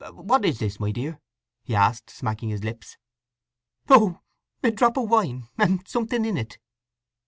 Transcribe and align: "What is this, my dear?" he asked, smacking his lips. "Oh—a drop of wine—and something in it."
"What 0.15 0.43
is 0.45 0.57
this, 0.57 0.79
my 0.79 0.89
dear?" 0.89 1.19
he 1.61 1.75
asked, 1.75 2.09
smacking 2.09 2.49
his 2.49 2.63
lips. 2.63 2.97
"Oh—a 3.87 4.71
drop 4.71 4.97
of 4.97 5.07
wine—and 5.11 5.87
something 5.87 6.25
in 6.25 6.37
it." 6.37 6.57